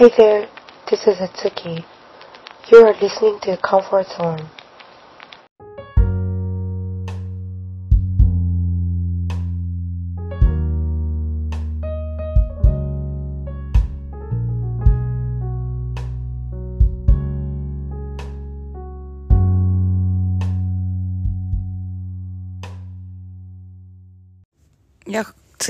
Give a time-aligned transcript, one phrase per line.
[0.00, 0.48] Hi there,
[0.90, 1.84] this is Atsuki.
[2.72, 4.48] You are listening to Comfort Zone.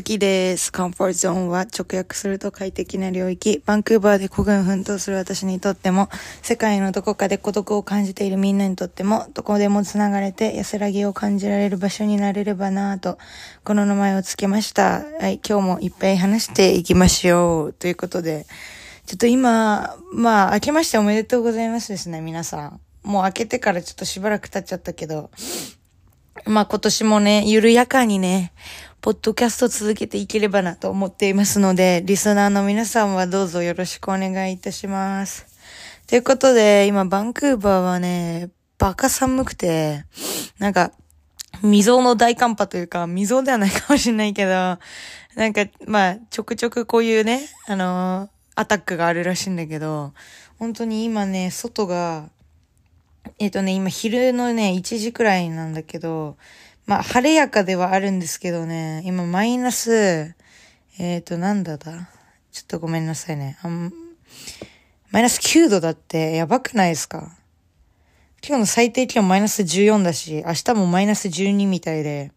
[0.01, 0.73] や、月です。
[0.73, 3.63] コンフォートゾーンは直訳すると快適な領域。
[3.67, 6.09] バンクーバーで孤軍奮闘する私にとっても、
[6.41, 13.19] 世界のどこかで孤独を感じているみんなにとっても、どこでも繋がれて安らぎを感じられる場所になれればなぁと、
[13.63, 15.03] この名前を付けました。
[15.21, 17.73] はい、今日もいっぱい話していきましょう。
[17.75, 18.47] ということで、
[19.05, 22.81] ちょっと今、まあ、明けましておめでとうございますですね、皆さん。
[23.03, 25.31] もう明けてからちょっとしばらく経っちゃったけど、
[26.47, 28.53] まあ今年もね、緩やかにね、
[29.01, 35.47] ポッドキャスト続けていければなと思っていますので、リスナーの皆さんはどうぞよろしくお願いいたします。
[36.07, 40.05] ということで、今バンクーバーはね、バカ寒くて、
[40.59, 40.93] なんか、
[41.63, 44.79] 未曾有の大寒波というか、未曾有ではないかもしれないけど、な
[45.47, 50.13] んか、まあ、ちょくちょくこういうね、あのーアタックがあるらしいんだけど、
[50.59, 52.29] 本当に今ね、外が、
[53.39, 56.37] えっ、とね、今昼のね、1時くらいなんだけど、
[56.91, 60.35] まあ、晴れやかではあるんですけどね、今マイナス、
[60.99, 62.09] えっ、と、なんだだ？
[62.51, 63.59] ちょっとごめんなさいね。
[63.63, 63.93] あん
[65.13, 67.31] マイナス9度だってやばくないですか？
[68.45, 72.33] 今日の最低気温マイナス14だし、明日もマイナス12みたいで、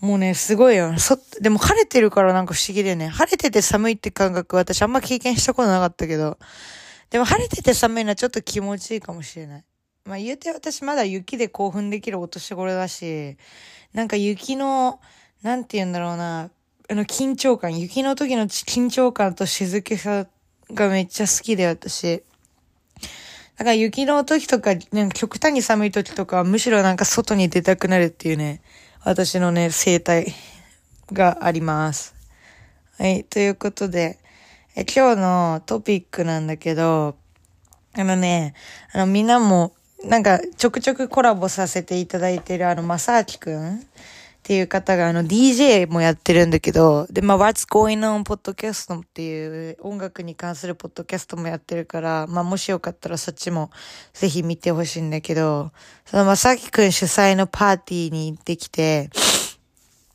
[0.00, 0.98] もうね、すごいよ。
[0.98, 6.36] そ、でも晴れてるからなんか不思議でね、晴れてて寒いって感覚私あんま経験したことなかったけど、
[7.10, 9.64] でも晴れてて寒いのはちょっと気持ちいいかもしれない。
[10.08, 13.36] まあ言うて私まだ雪で興奮できるお年頃だし、
[13.92, 15.00] なんか雪の、
[15.42, 16.50] なんて言うんだろうな、
[16.88, 20.26] あの緊張感、雪の時の緊張感と静けさ
[20.72, 22.22] がめっちゃ好きで私。
[23.58, 28.62] だから雪の時とか、なんか極端に寒い時とかむしろなんか外に出たくなるっていうね、
[29.04, 30.34] 私のね、生態
[31.12, 32.14] があります。
[32.98, 34.18] はい、ということで、
[34.74, 37.16] え今日のトピックなんだけど、
[37.94, 38.54] あのね、
[38.94, 43.80] あのみんなも、なんかちょくちょくコラボさせていただいてるあの、まさあきくんっ
[44.42, 53.70] ていう方があの DJ もやってるんだけど、で、まあ、What's Going On Podcast っていう音楽に関するポッドキャストもやってるから、まあ、もしよかったらそっちも
[54.14, 55.72] ぜひ見てほしいんだけど、
[56.06, 59.10] そのまさきくん主催のパーティーに行ってきて、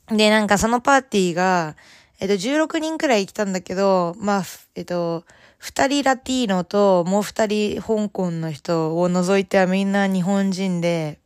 [0.08, 1.76] で、なんかそのパーティーが、
[2.20, 4.44] えっと、16人くらい来たんだけど、まあ、
[4.76, 5.26] えっと、
[5.64, 11.20] 二人ラティーノともう二人香港の人を除いてはみんな日本人で、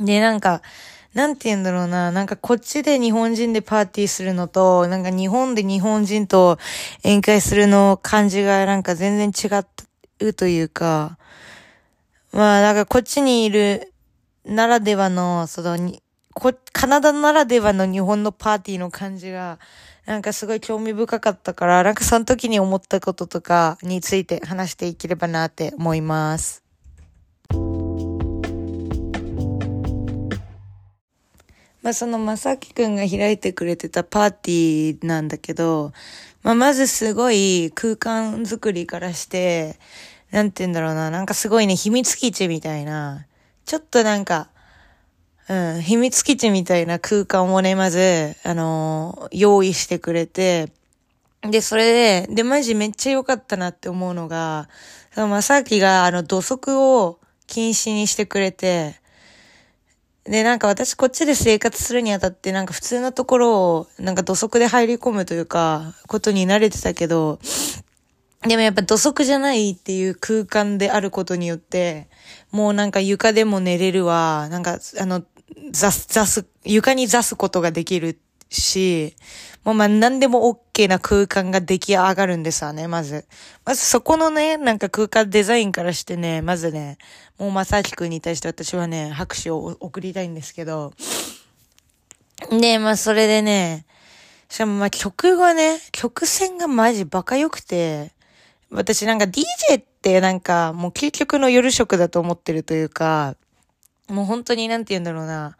[0.00, 0.62] で、なんか、
[1.14, 6.58] なんて言うんだろうな、なんかこっちで日本人でパーティーするのと、なんか日本で日本人と
[7.04, 9.46] 宴会するの感じがなんか全然違
[10.24, 11.16] うというか、
[12.32, 13.92] まあなんかこっちにいる
[14.44, 15.78] ならではの、その、
[16.34, 19.60] こ、カナダならではの日本のパーティーの感じが、
[20.06, 26.62] なんかすごい興味深かったから、なんかその時に思ったこととかについて話していければなって思います。
[31.82, 35.92] まあそのまさきくんが開いてくれてたパーティーなんだけど、
[36.44, 39.76] まあまずすごい空間作りからして、
[40.30, 43.26] なんて言うんだろうな、なんかすごいね、秘密基地みたいな、
[43.64, 44.50] ちょっとなんか、
[45.48, 50.72] うん、秘密基地みたいな空間をね、まず、あのー用意してくれて、
[51.42, 54.68] で、それで、で、マジめっちゃ良かったなって思うのが、
[55.14, 59.00] そのまさきが、あの、土足を禁止にしてくれて、
[60.24, 67.38] で、なんか私こっちで生活するにあたって、なんか普通のところを、なんか土足で入り込むというか、ことに慣れてたけど、
[68.42, 72.08] でもやっぱ土足じゃないっていう空間であることによって、
[72.50, 75.22] もうなんか床でも寝れるわ、なんかあの、
[75.70, 78.18] 座す、座す、床に座すことができる
[78.50, 79.14] し、
[79.64, 83.26] もうまあ何でも OK な空間が出来上がるんですわね、まず。
[83.64, 86.98] まずそこのね、なんか空間デザインからしてね、まずね、
[87.38, 90.92] もうまさきくんに対して私はね、拍手を送りたいんですけど、
[92.50, 93.86] で、まあそれでね、
[94.48, 98.12] しかもまあ曲がね、曲線がマジバカ良くて、
[98.70, 103.36] 私なんか DJ ってなんかもう究極の夜食だと思ってるというか、
[104.08, 105.56] もう本当になんて言うんだろうな。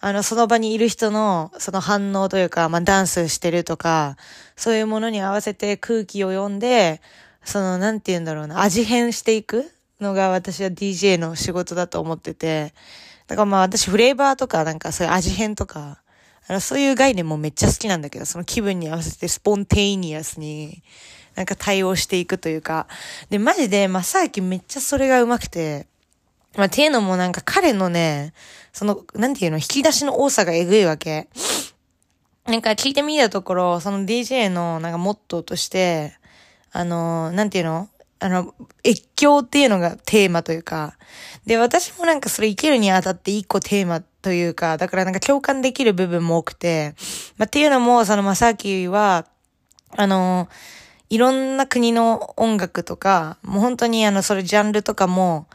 [0.00, 4.16] あの、その場にいる人の、その反応というか、まあ、ダンスしてるとか、
[4.54, 7.00] そういうものに合わせて空気を読んで、
[7.42, 9.70] その、なんて言うんだろうな、味変していく
[10.00, 12.74] のが私は DJ の仕事だと思ってて、
[13.26, 16.02] だからまあ私フレーバーとか、なんかそういう味変とか、
[16.46, 20.82] あの、そういう概念もめっちゃ好きなんだけど、その気分に合わせてスポンテイニアスに、
[21.34, 22.86] なんか対応していくというか。
[23.30, 25.86] で、マジで、正明めっちゃそれが上手くて、
[26.56, 28.32] まあ、ていうのもなんか彼のね、
[28.72, 31.28] その、なんていうの、引き出しの多さがえぐいわけ。
[32.46, 36.18] なんか聞いてみたところ、その DJ のなんかモットーとして、
[36.72, 37.88] あの、なんていうの
[38.20, 38.54] あの、
[38.84, 40.96] 越境っていうのがテーマというか、
[41.46, 46.94] で、私もなんかそれ生きるにあたって一個テーマというか、だからなんか共感できる部分も多くて、
[47.36, 49.26] まあ、っていうのも、そのまさきは、
[49.96, 50.48] あの、
[51.10, 55.46] いろんな国の音楽とか、もう本当にあの、それジャンルとかも、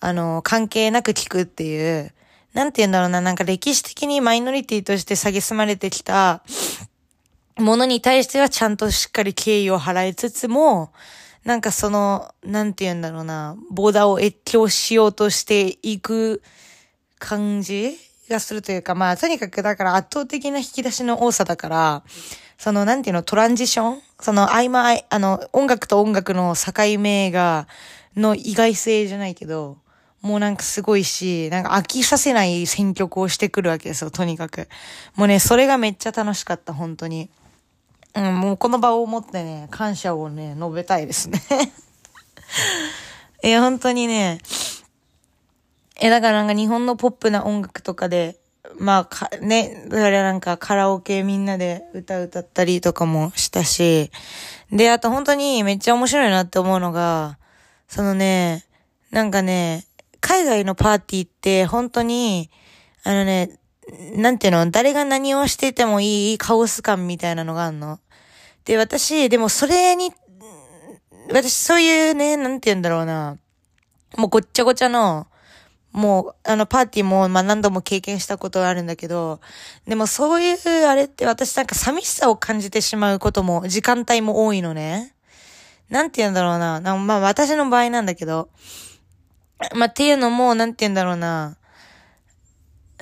[0.00, 2.12] あの、関係なく聞くっていう、
[2.52, 6.42] なんて言うんだろうな、なんか歴史的にマイノリティとして蔑まれてきた
[7.56, 10.92] ものに対してはちゃんとしっかり敬意を払いつつも、
[11.44, 16.42] なんかその、なんて言うんだろうな、ボーダーを越境しようとしていく
[17.18, 17.96] 感じ
[18.28, 22.02] がするというか、まあ、とにかくだから圧倒的な引き出しの多さだから、
[22.58, 24.02] その、なんていうの、トランジション？
[24.20, 27.68] その、合間、あの、音楽と音楽の境目が、
[28.16, 29.76] の意外性じゃないけど、
[30.22, 34.68] もうなんかすごいし、なんか飽きさせない選曲をしてくるわけですよ、とにかく。
[35.14, 37.28] もうね、それがめっちゃ楽しかった、本当に。
[38.14, 41.40] うん、もうこの場を持ってね、感謝をね、述べたいですね
[43.44, 44.40] いや、本当にね、
[46.00, 48.38] え、だからなんか日本のポップな音楽とかで、
[48.78, 54.10] まあ、か、ね、だからなんかカラオケみんなで歌歌ったりとかもしたし、
[54.70, 57.38] で、あと本当にめっちゃ面白いなって思うのが、
[57.88, 58.64] そのね、
[59.10, 59.85] なんかね、
[60.26, 62.50] 海外のパーティーって本当に、
[63.04, 63.60] あのね、
[64.16, 68.00] なんていうの、誰が何をしててもいいカオス感みたいなのがあるの。
[68.64, 70.12] で、私、でもそれに、
[71.30, 73.38] 私そういうね、なんて言うんだろうな、
[74.16, 75.28] もうごっちゃごちゃの、
[75.92, 79.38] もう、あの、パーティーも、まあ、何度も経験したことがあるんだけど、
[79.86, 80.56] でもそういう、
[80.88, 85.14] あれって私なんか寂しさを感じてしまうことも、時間帯も多いのね。
[85.88, 86.80] なんて言うんだろうな。
[86.80, 88.48] なまあ、私の場合なんだけど、
[89.74, 91.56] まあ、っていうのも、なんて言うんだろうな。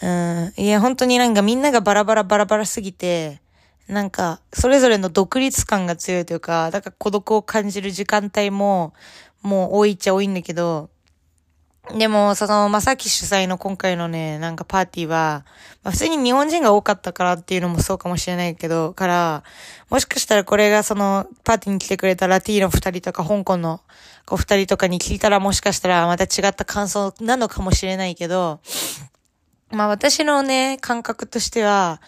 [0.03, 3.41] うん、いや、本当になんかみんながバラバラバラバラすぎて、
[3.89, 8.95] なんか、それぞれの独立感が強いというか、だから孤独を感じる時間帯も、
[9.43, 10.91] もう多いっちゃ多いんだけど、
[11.93, 15.45] でも、その、まさき主催の今回のね、なんかパーティーは、
[15.83, 19.45] まあ普通に日本人が多かったからっていうのもそうかもしれないけど、から、
[19.91, 23.83] もしかしたらこれがその、パーティーに来てくれたラティーノ二人とか、香港の
[24.25, 28.61] 子二人とかに聞いたらもしかしたらまた違った感想なのかもしれないけど、
[29.71, 32.01] まあ私のね、感覚としては、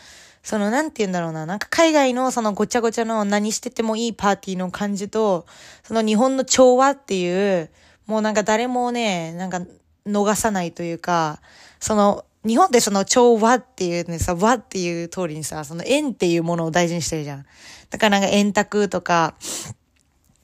[0.43, 1.45] その、なんて言うんだろうな。
[1.45, 5.45] なんか海外のそのごちゃごちゃの何しててもいいパーティーの感じと、
[5.83, 7.69] その日本の調和っていう、
[8.07, 9.61] もうなんか誰もね、なんか
[10.07, 11.41] 逃さないというか、
[11.81, 17.47] その、日本でその調和っていうねさ、和っていう通りにさ、その縁っていうものを大事にしてるじゃん。
[17.91, 19.35] だからなんか円卓とか、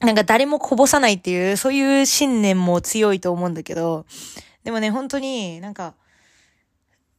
[0.01, 4.05] なんか誰もこぼさないっていう、そういう信念も強いと思うんだけど、
[4.65, 5.93] でもね、本当になんか、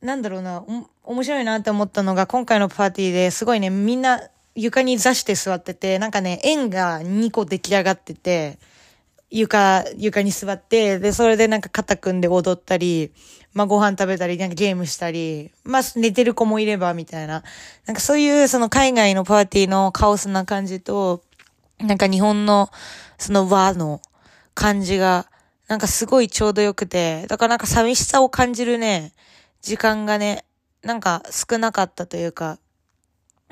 [0.02, 0.62] なんだろうな、
[1.02, 4.20] 面白いなって思ったのが、今回のパーティーですごいね、みんな
[4.54, 8.58] 床に座して座ってて、なんかね、円が2個出来上がってて、
[9.34, 13.12] 床、床に座って、で、それでなんか肩組んで踊ったり、
[13.52, 17.42] まあご飯食べたり、なんかゲームしたり、まあ寝てる子もいれば、みたいな。
[17.86, 21.24] なんかそういうその海外のパーティーのカオスな感じと、
[21.80, 22.70] なんか日本の
[23.18, 24.00] その和の
[24.54, 25.26] 感じが、
[25.66, 29.12] なんかすごいちょうどよくて、だからなんか寂しさを感じるね、
[29.62, 30.44] 時間がね、
[30.84, 32.58] なんか少なかったというか、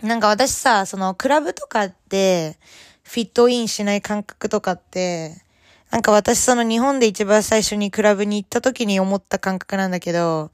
[0.01, 2.57] なんか私さ、そのクラブとかって
[3.03, 5.43] フィットインしない感覚とかって、
[5.93, 10.51] なんか私その日本で一番最初にクラブに行った時に思った感覚なんだけど、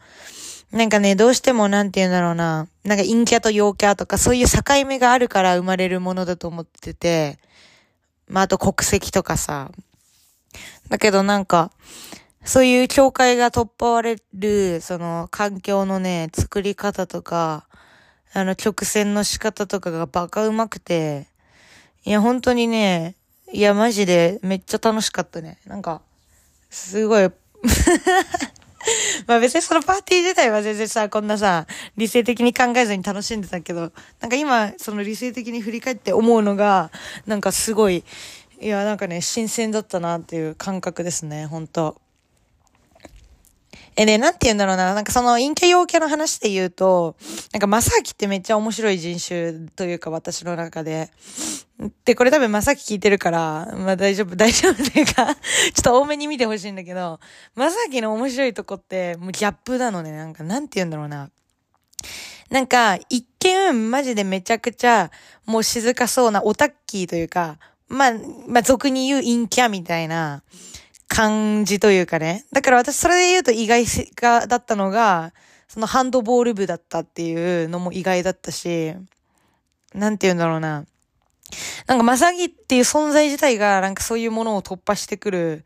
[0.72, 7.38] なんかね、どうしてもなんて言うんだろうな、なんか陰キャと陽キャとかそういう境目があるから生まれるものだと思ってて、
[8.26, 9.70] まああと国籍とかさ。
[10.88, 11.70] だけどなんか、
[12.44, 17.68] そういう境界が突破われる、その環境のね、作り方とか、
[18.32, 21.28] あの曲線の仕方とかがバカうまくて、
[22.04, 23.14] いや、本当にね、
[23.52, 25.58] いや、マジでめっちゃ楽しかったね。
[25.66, 26.02] なんか、
[26.70, 27.30] すごい
[29.26, 36.90] まあ別にそのパーティー自体は全然さ、こんなさ、理性的に考えずに楽しんでたけど、なんか今、その理性的に振り返って思うのが、
[37.26, 38.04] なんかすごい、
[38.60, 42.00] いや、なんかね、新鮮だったなっていう感覚ですね、本当
[44.00, 44.94] え、ね、なんて言うんだろうな。
[44.94, 47.16] なんかその陰キャ陽キャの話で言うと、
[47.52, 51.10] なんかまさきってめっちゃ面白い人種というか私の中で。
[52.04, 55.34] で、これ多分まさき聞いてるから、まあ大丈夫、大丈夫っていうか
[55.74, 57.18] ちょっと多めに見てほしいんだけど、
[57.56, 60.12] まさきの面白いとこって、もうギャップなのね。
[60.12, 61.30] なんか、なんて言うんだろうな。
[62.50, 65.10] なんか、一見、マジでめちゃくちゃ、
[65.44, 68.12] もう静かそうなオタッキーというか、まあ、
[68.46, 70.44] まあ、俗に言う陰キャみたいな
[71.08, 72.44] 感じというかね。
[72.52, 73.84] だから私それで言うと意外、
[74.46, 75.32] だったのが、
[75.66, 78.94] そのハンドボール部だったっていうのも意外だったし、
[79.94, 80.84] なんて言うんだろうな。
[81.86, 85.64] なんかまさぎっていう存在自体がなんかそういうものを突破してくる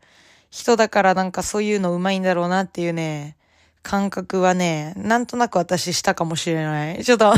[0.49, 3.35] 人だからなんかそういうのうまいんだろうなっていうね、
[3.81, 7.03] 感覚はね、なんとなく私したかもしれない。
[7.03, 7.33] ちょっと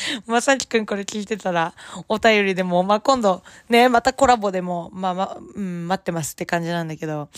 [0.26, 1.74] まさきくんこれ聞いてたら、
[2.08, 7.28] お便りでも、まあ、今度、ね、またコラボでも、まあま、うん、待ってますって感じなんだけど。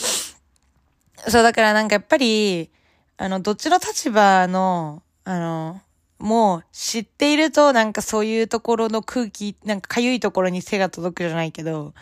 [1.29, 2.71] そう、だからなんかやっぱり、
[3.17, 5.81] あの、どっちの立場の、あの、
[6.19, 11.95] もう知っているとなんかそういうところの空気、なんかかゆいところに手が届くじゃないけど、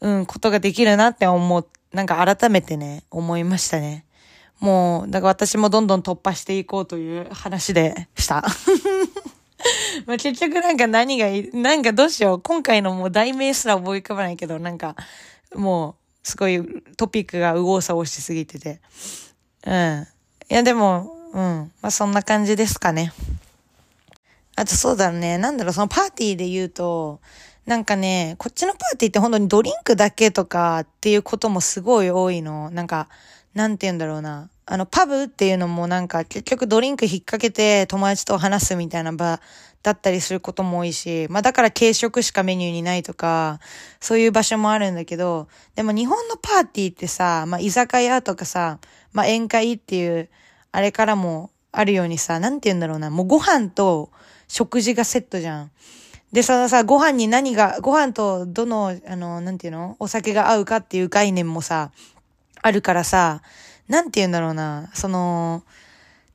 [0.00, 4.04] うん、ことができるなって思う、なんか改めてね、思いましたね。
[4.60, 8.44] もう、だから私もどんどん突破していこうという話でした。
[10.06, 12.40] まあ結局なんか何がいい、なんかどうしよう。
[12.40, 14.96] 今回のもう題名すら思い浮かばないけど、なんか、
[15.54, 16.60] もう、すごい
[16.96, 18.80] トピックが右往左往しすぎてて。
[19.66, 20.06] うん。
[20.50, 21.72] いやでも、うん。
[21.82, 23.12] まあそんな感じですかね。
[24.56, 25.38] あとそうだね。
[25.38, 27.20] なんだろう、そのパーティーで言うと、
[27.66, 32.70] なんかね、こっちのパーティーって本当にドリンクだけとかっていうこともすごい多いの。
[32.70, 33.08] なんか、
[33.54, 34.48] なんて言うんだろうな。
[34.66, 39.40] あの、パブっていうのもなんか結局ドリンク引っ掛けて友達と話すみたいな場
[39.84, 43.60] だったりすることも多いし、まあだから軽食しかメニューにないとか、
[44.00, 45.46] そういう場所もあるんだけど、
[45.76, 48.80] でも日本のパーティーってさ、まあ居酒屋とかさ、
[49.12, 50.28] まあ宴会っていう、
[50.72, 54.10] あれからもあるようにさ、なんて言うんだろうな、もうご飯と
[54.48, 55.70] 食事がセットじゃん。
[56.32, 59.94] で、そのさ、ご飯に何が、ご飯とどの、あの、なんていうの？
[60.00, 61.92] お酒が合うかっていう概念もさ、
[62.62, 63.42] あるからさ、
[63.88, 65.62] なんて言うんだろうな、その、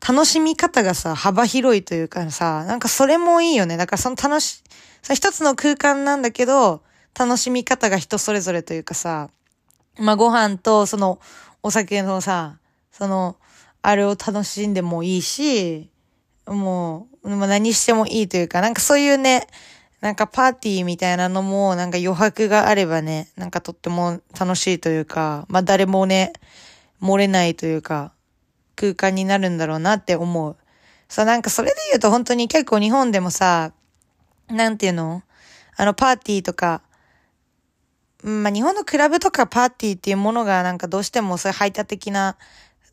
[0.08, 3.77] 楽しみ方がさ、幅広いというかさ、なんかそれもいいよね。
[3.77, 4.63] だからその楽し、
[5.01, 6.81] さ、一つの空間なんだけど、
[7.17, 9.29] 楽しみ方が人それぞれというかさ、
[10.00, 11.20] まあ、ご飯とその
[11.62, 12.58] お酒のさ、
[12.91, 13.36] その、
[13.84, 15.89] あれを楽しんでもいいし、
[16.48, 19.48] もう、まあ、何してもいいというか、なんかそういうね、
[20.01, 26.34] なんかパーティーみたいなのも、なんか余白があればね、なんかとっても楽しいというか、まあ誰もね、
[27.01, 28.13] 漏れないというか、
[28.75, 30.58] 空間になるんだろうなって思う。
[31.08, 33.74] さ、なんかそれで言うと本当に結構日本でもさ、
[34.50, 35.24] なんていうの？
[35.77, 36.81] あのパーティーとか、
[38.24, 42.38] まあ、日本のクラブとかパーティーっていうものがなんかどうしてもそういう排他的な、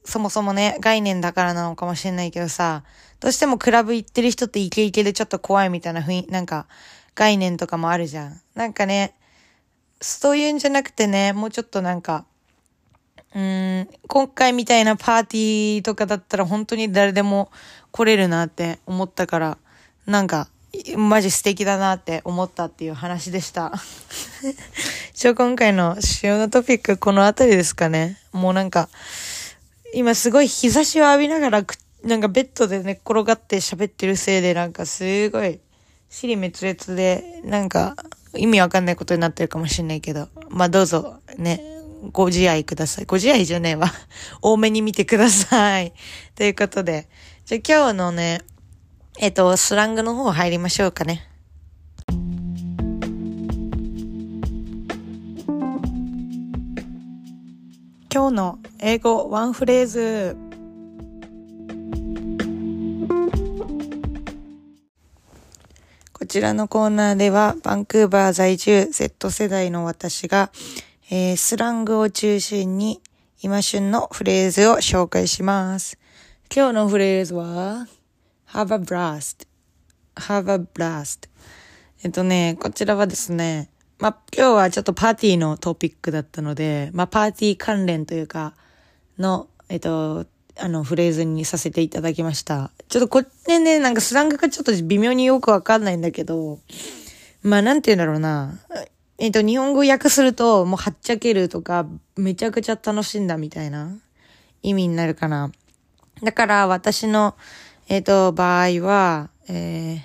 [0.05, 2.83] そもそもね、概念だからなのかもしれないけどさ、
[3.21, 6.67] どうしてもクラブ行ってる人ってイケイケでちょっと怖いみたいな雰囲、なんか
[7.15, 8.41] 概念とかもあるじゃん。
[8.55, 9.15] なんかね、
[10.01, 12.25] そういうんじゃなくてね、もうちょっとなんか、
[13.35, 17.51] うん、今回みたいなパーティーとかだったら本当に誰でも
[17.91, 19.59] 来れるなって思ったから、
[20.07, 20.49] なんか、
[20.97, 23.73] マジ素敵だなって思ったっていう話でした。
[25.13, 28.19] 一応今回の主要なトピックこの辺りですかね。
[28.33, 28.89] もうなんか、
[29.95, 31.65] 今すごい日差しを浴びながら
[32.05, 35.59] なんかベッドで寝っ転がって喋ってるせいでなんかすごい、
[36.11, 37.97] 尻滅裂で、なんか
[38.35, 41.61] 意味わかんないことになってるかもしれないけど、まあどうぞね、
[42.13, 43.05] ご自愛ください。
[43.05, 43.93] ご自愛じゃねえわ。
[44.43, 45.93] 多めに見てください。
[46.35, 47.09] ということで。
[47.47, 48.41] じゃあ今日のね、
[49.19, 51.29] えっと、スラングの方入りましょうかね。
[58.11, 60.37] 今日の英語ワンフレーズ。
[66.13, 70.51] こちらのコーナーでは、バンクーバー在住 Z 世代の私が、
[71.11, 73.01] えー、スラングを中心に
[73.41, 75.99] 今旬のフレーズを紹介します。
[76.55, 77.87] 今日のフレーズは
[78.51, 79.47] have a blast,
[80.17, 81.31] have a blast.
[82.05, 88.53] えっとね、こちらはですね、まあ、今日はちょっとパーティーのトピックだったので、まあ、パーティー関連というか、
[89.19, 90.27] の、えっと、
[90.59, 92.71] あの、フレーズにさせていただきました。
[92.89, 96.59] ちょっとこっちね、なんかスラングがちょっと微妙によくわかんないんだけど、
[97.43, 98.61] まあ、なんて言うんだろうな。
[99.21, 103.91] えっ、と、日本語訳すると、もうはっちゃけるとか、めちゃくちゃ楽しんだみたいな
[104.63, 105.51] 意味になるかな。
[106.23, 107.35] だから、私の、
[107.89, 110.01] えっ、と、場合は、えー、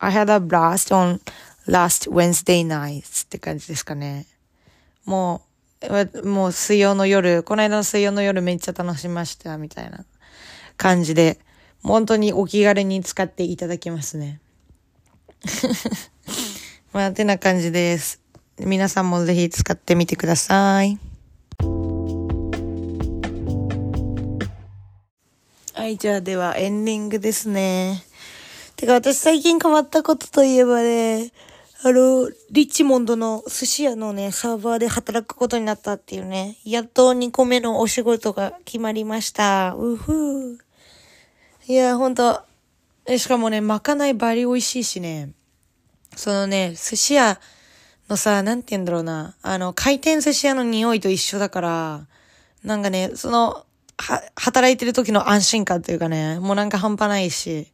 [0.00, 1.20] I had a blast on
[1.68, 4.26] last Wednesday night って感じですかね。
[5.04, 5.42] も
[6.22, 10.04] う、もう水曜の夜、この間の水曜の夜めっちゃ楽しました、みたいな
[10.76, 11.38] 感じで、
[11.84, 14.40] 本当にお気軽に使っていただきますね。
[16.92, 18.20] まあ、てな感じです。
[18.58, 20.98] 皆さんもぜひ使ってみてください。
[25.72, 28.02] はい、じゃあではエンディングですね。
[28.74, 31.30] てか私最近変わったことといえばね、
[31.84, 39.76] あの、リッチモンドの寿司屋のね、サーバーで働くことになったっていうね、やっと2個目のお仕事が決まりました。
[39.78, 40.58] うふー。
[41.68, 42.42] いや、ほんと、
[43.16, 45.30] しかもね、まかないバリ美味しいしね、
[46.16, 47.40] そのね、寿司屋
[48.08, 52.06] のさ、なんて言うんだろうな、あの、回転寿司屋の匂いと一緒だから、
[52.64, 53.64] なんかね、その、
[53.96, 57.68] は、働いてる時の安心感というかね、もうなんか半端ないし、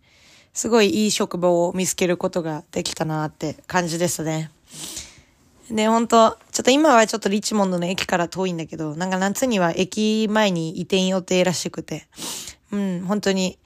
[0.53, 4.51] すごいいい職場を見つけることができたなって感じですね。
[5.71, 12.07] で、本当ちょっと今はちょっとリッチモンドの駅から遠いんだけど、なんか夏には駅前に移転予定らしくて、
[12.73, 13.59] うん、本当に、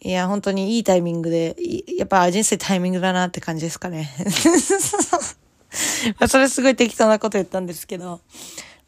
[0.00, 1.56] いや、本当にいいタイミングで、
[1.96, 4.10] やっぱ人生タイミングだなって感じですかね。
[6.18, 8.20] まあ、それすごい適当なこと言ったんですけど、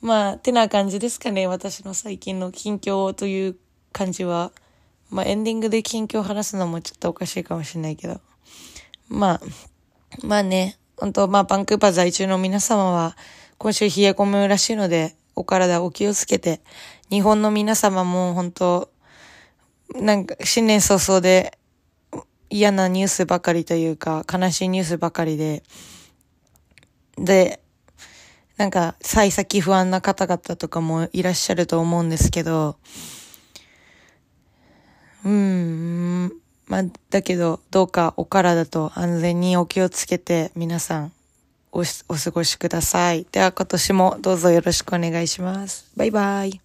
[0.00, 1.46] まあ、てな感じですかね。
[1.46, 3.56] 私の最近の近況という
[3.92, 4.52] 感じは。
[5.10, 8.20] まあエンディングで近況話すのもちょっとおかしいかもしれないけど。
[9.08, 9.40] まあ、
[10.22, 13.16] まあね、本当まあバンクーバー在住の皆様は
[13.58, 16.60] 今週冷え込むらしいので、お体お気をつけて、
[17.10, 18.90] 日本の皆様も本当
[19.94, 21.58] なんか新年早々で
[22.50, 25.62] 嫌なニュースばかりというか、悲しいニュースばかりで、
[27.18, 27.60] で、
[28.56, 32.76] なんか、幸先不安な方々とかもいらっしゃると思うんですけど、
[35.24, 36.32] うん、
[36.66, 41.12] ま、だけど、どうかお体と安全にお気をつけて、皆さん
[41.72, 43.26] お、お過ごしください。
[43.30, 45.90] では今年もどうぞよろしくお願いします。
[45.96, 46.60] バイバイ。